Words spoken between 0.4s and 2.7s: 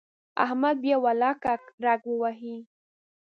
احمد بیا ولاکه رګ ووهي.